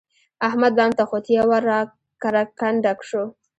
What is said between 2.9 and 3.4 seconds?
شو.